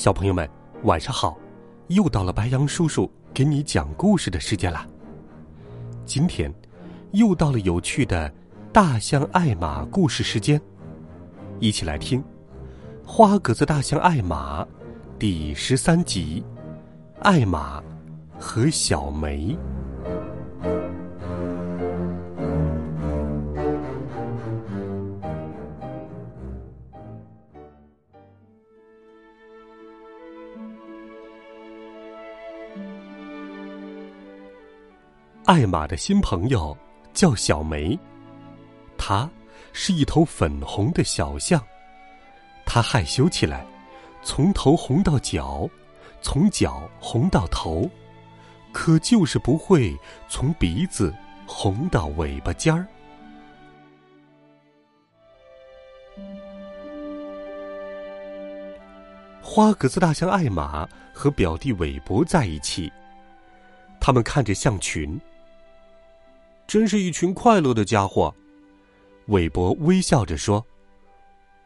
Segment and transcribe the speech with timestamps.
[0.00, 0.48] 小朋友们，
[0.84, 1.38] 晚上好！
[1.88, 4.86] 又到了白羊叔叔给你讲故事的时间了。
[6.06, 6.50] 今天
[7.10, 8.32] 又到了有趣的
[8.72, 10.58] 大象艾玛故事时间，
[11.58, 12.18] 一起来听
[13.06, 14.64] 《花格子大象艾玛》
[15.18, 16.42] 第十三集
[17.20, 17.82] 《艾玛
[18.38, 19.54] 和小梅》。
[35.50, 36.78] 艾玛的新朋友
[37.12, 37.98] 叫小梅，
[38.96, 39.28] 她
[39.72, 41.60] 是一头粉红的小象。
[42.64, 43.66] 她害羞起来，
[44.22, 45.68] 从头红到脚，
[46.22, 47.90] 从脚红到头，
[48.70, 49.92] 可就是不会
[50.28, 51.12] 从鼻子
[51.48, 52.86] 红到尾巴尖儿。
[59.42, 62.88] 花格子大象艾玛和表弟韦伯在一起，
[63.98, 65.20] 他们看着象群。
[66.70, 68.32] 真是一群快乐的家伙，
[69.26, 70.64] 韦伯微笑着说：“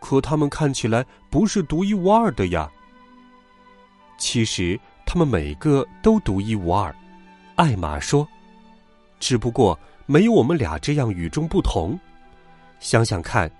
[0.00, 2.72] 可他们看起来不是独一无二的呀。”
[4.16, 6.96] 其实他们每个都独一无二，
[7.56, 8.26] 艾玛说
[9.20, 12.00] ：“只不过没有我们俩这样与众不同。
[12.80, 13.50] 想想看，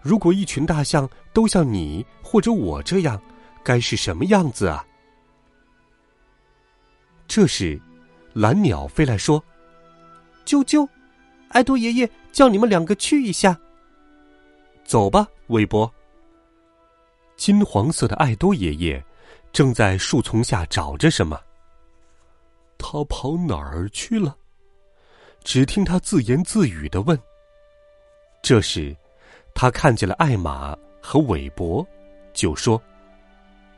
[0.00, 3.20] 如果一群大象都像你或者我这样，
[3.64, 4.86] 该是什么样子啊？”
[7.26, 7.82] 这时，
[8.32, 9.42] 蓝鸟飞来说。
[10.44, 10.88] 啾啾，
[11.48, 13.58] 爱多爷爷叫你们两个去一下。
[14.84, 15.92] 走吧，韦伯。
[17.36, 19.02] 金黄色的爱多爷爷
[19.52, 21.40] 正在树丛下找着什么。
[22.78, 24.36] 他跑哪儿去了？
[25.42, 27.18] 只听他自言自语的问。
[28.42, 28.94] 这时，
[29.54, 31.86] 他看见了艾玛和韦伯，
[32.32, 32.80] 就说：“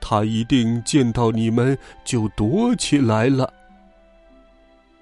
[0.01, 3.53] 他一定见到你们就躲起来了。”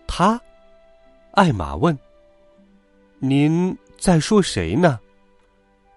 [0.07, 0.41] 他。
[1.35, 1.99] 艾玛问
[3.19, 5.01] ：“您在说谁呢？”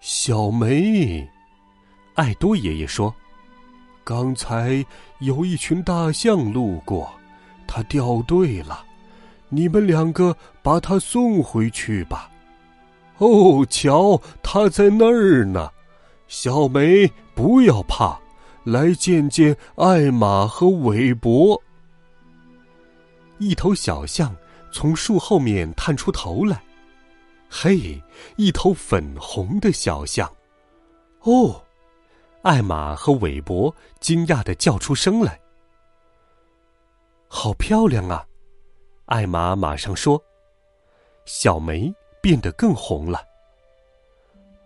[0.01, 1.27] 小梅，
[2.15, 3.13] 艾多爷爷说
[4.03, 4.83] ：“刚才
[5.19, 7.13] 有一群大象路过，
[7.67, 8.83] 它掉队了，
[9.49, 12.31] 你们两个把它送回去吧。”
[13.19, 15.71] 哦，瞧，它在那儿呢。
[16.27, 18.19] 小梅，不要怕，
[18.63, 21.61] 来见见艾玛和韦伯。
[23.37, 24.35] 一头小象。
[24.77, 26.61] 从树后面探出头来，
[27.49, 27.99] 嘿，
[28.35, 30.31] 一头粉红的小象！
[31.21, 31.63] 哦，
[32.43, 35.39] 艾玛和韦伯惊讶的叫出声来。
[37.27, 38.23] 好漂亮啊！
[39.07, 40.23] 艾玛马上说。
[41.25, 43.19] 小梅变得更红了。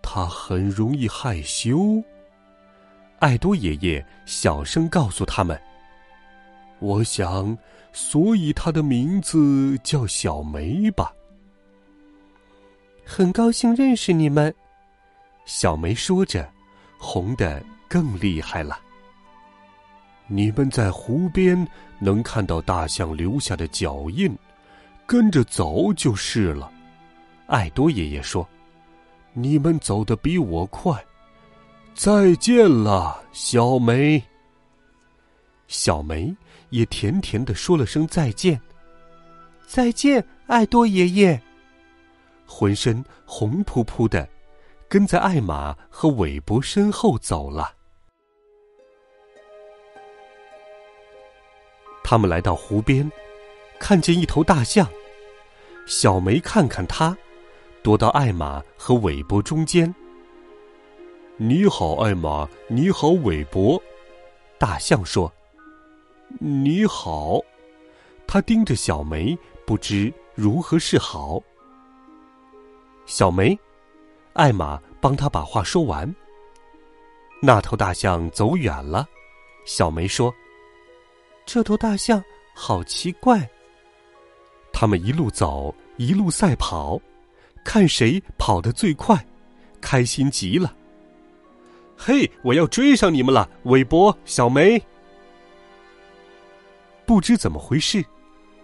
[0.02, 2.04] 她很容易害羞。
[3.20, 5.58] 艾多爷爷小声告诉他们
[6.80, 7.58] ：“我想。”
[7.94, 11.14] 所以，他的名字叫小梅吧。
[13.06, 14.54] 很高兴认识你们，
[15.46, 16.50] 小梅说着，
[16.98, 18.80] 红的更厉害了。
[20.28, 21.68] 你们在湖边
[22.00, 24.34] 能看到大象留下的脚印，
[25.06, 26.72] 跟着走就是了。
[27.48, 28.48] 爱多爷爷说
[29.34, 30.98] ：“你们走得比我快。”
[31.94, 34.24] 再见了，小梅。
[35.68, 36.34] 小梅。
[36.72, 38.60] 也甜甜的说了声再见。
[39.66, 41.42] 再见，爱多爷爷。
[42.46, 44.28] 浑身红扑扑的，
[44.90, 47.74] 跟在艾玛和韦伯身后走了。
[52.04, 53.10] 他们来到湖边，
[53.80, 54.86] 看见一头大象。
[55.88, 57.18] 小梅看看它，
[57.82, 59.94] 躲到艾玛和韦伯中间。
[61.38, 62.50] 你好，艾玛。
[62.68, 63.82] 你好，韦伯。
[64.58, 65.32] 大象说。
[66.40, 67.40] 你好，
[68.28, 71.42] 他盯着小梅，不知如何是好。
[73.06, 73.58] 小梅，
[74.34, 76.14] 艾玛帮他把话说完。
[77.42, 79.08] 那头大象走远了，
[79.66, 80.34] 小梅说
[81.46, 82.24] ：“这头大象
[82.54, 83.50] 好奇怪。”
[84.72, 87.00] 他们一路走，一路赛跑，
[87.64, 89.26] 看谁跑得最快，
[89.82, 90.74] 开心极了。
[91.98, 94.82] 嘿，我要追上你们了，韦伯、小梅。
[97.12, 98.02] 不知怎么回事，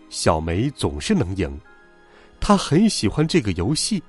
[0.08, 1.60] 小梅总是能赢，
[2.40, 4.02] 她很喜欢这个游戏。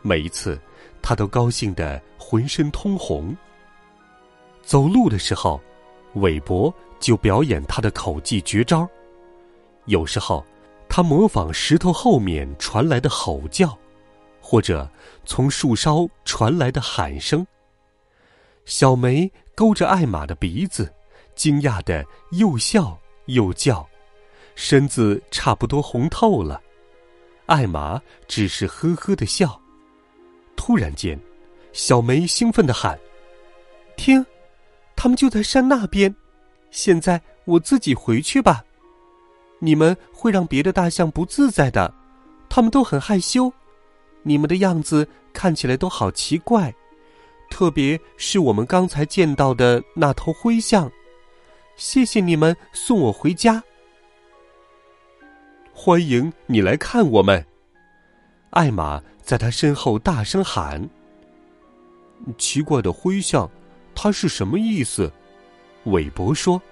[0.00, 0.58] 每一次，
[1.02, 3.36] 她都高兴的浑身通红。
[4.62, 5.60] 走路的时候，
[6.14, 8.88] 韦伯就表演他的口技绝招。
[9.84, 10.42] 有时候，
[10.88, 13.78] 他模仿石头后面传来的吼叫，
[14.40, 14.90] 或者
[15.26, 17.46] 从树梢传来的喊声。
[18.64, 20.90] 小梅勾着艾玛的鼻子，
[21.34, 22.98] 惊讶的又笑。
[23.26, 23.88] 又叫，
[24.54, 26.60] 身子差不多红透了。
[27.46, 29.60] 艾玛只是呵呵的笑。
[30.56, 31.18] 突然间，
[31.72, 32.98] 小梅兴奋的喊
[33.96, 34.24] ：“听，
[34.94, 36.14] 他们就在山那边。
[36.70, 38.64] 现在我自己回去吧。
[39.58, 41.92] 你们会让别的大象不自在的，
[42.48, 43.52] 他们都很害羞。
[44.22, 46.72] 你们的样子看起来都好奇怪，
[47.50, 50.90] 特别是我们刚才见到的那头灰象。”
[51.82, 53.60] 谢谢你们送我回家。
[55.72, 57.44] 欢迎你来看我们。
[58.50, 60.88] 艾玛在他身后大声喊
[62.38, 63.50] ：“奇怪的灰象，
[63.96, 65.12] 他是什么意思？”
[65.86, 66.62] 韦伯说：“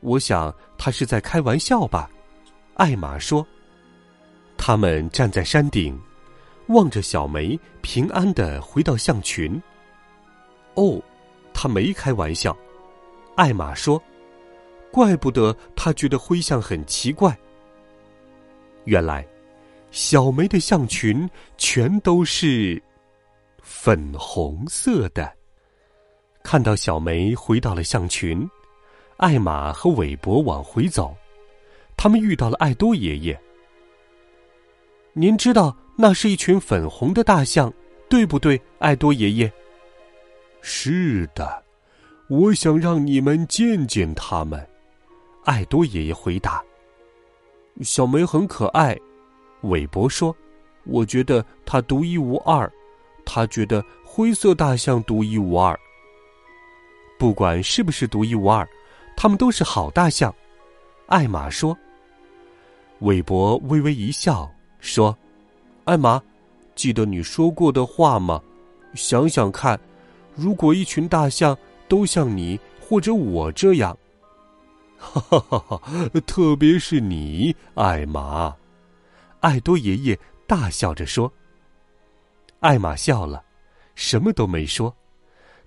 [0.00, 2.10] 我想他是在开玩笑吧。”
[2.76, 3.46] 艾玛说
[4.56, 6.00] ：“他们站在山顶，
[6.68, 9.60] 望着小梅平安的回到象群。”
[10.72, 10.98] 哦，
[11.52, 12.56] 他没开玩笑。
[13.36, 14.02] 艾玛说。
[14.92, 17.36] 怪不得他觉得灰象很奇怪。
[18.84, 19.26] 原来，
[19.90, 22.80] 小梅的象群全都是
[23.62, 25.32] 粉红色的。
[26.42, 28.48] 看到小梅回到了象群，
[29.16, 31.16] 艾玛和韦伯往回走，
[31.96, 33.40] 他们遇到了爱多爷爷。
[35.12, 37.72] 您知道那是一群粉红的大象，
[38.08, 39.52] 对不对，爱多爷爷？
[40.60, 41.62] 是的，
[42.28, 44.68] 我想让你们见见他们。
[45.44, 46.62] 爱多爷爷回答
[47.82, 48.98] ：“小梅很可爱。”
[49.62, 50.34] 韦伯说
[50.84, 52.70] ：“我觉得它独一无二。”
[53.24, 55.78] 他觉得灰色大象独一无二。
[57.20, 58.68] 不管是不是独一无二，
[59.16, 60.34] 他们都是好大象。
[61.06, 61.78] 艾玛说。
[62.98, 65.16] 韦伯微微一笑说
[65.86, 66.20] ：“艾玛，
[66.74, 68.42] 记得你说过的话吗？
[68.94, 69.78] 想想看，
[70.34, 71.56] 如果一群大象
[71.86, 73.96] 都像你或者我这样。”
[75.02, 75.76] 哈哈哈！
[75.76, 78.54] 哈，特别是你，艾玛，
[79.40, 81.30] 爱多爷爷大笑着说。
[82.60, 83.42] 艾玛笑了，
[83.96, 84.96] 什么都没说。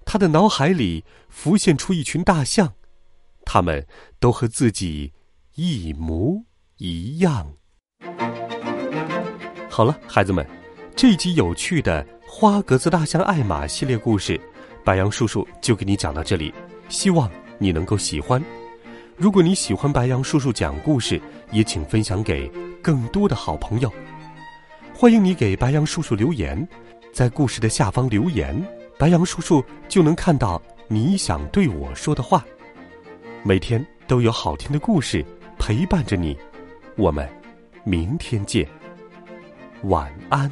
[0.05, 2.73] 他的脑海里浮现出一群大象，
[3.43, 3.85] 他们
[4.19, 5.11] 都和自己
[5.55, 6.41] 一模
[6.77, 7.51] 一样。
[9.69, 10.47] 好了，孩子们，
[10.95, 14.39] 这集有趣的花格子大象艾玛系列故事，
[14.83, 16.53] 白杨叔叔就给你讲到这里，
[16.87, 17.29] 希望
[17.59, 18.41] 你能够喜欢。
[19.17, 22.51] 如果你喜欢白杨叔叔讲故事，也请分享给
[22.81, 23.91] 更多的好朋友。
[24.93, 26.67] 欢迎你给白杨叔叔留言，
[27.13, 28.61] 在故事的下方留言，
[28.99, 32.43] 白杨叔叔就能看到你想对我说的话。
[33.41, 35.23] 每天都有好听的故事
[35.57, 36.37] 陪伴着你，
[36.97, 37.29] 我们
[37.85, 38.67] 明天见，
[39.83, 40.51] 晚安。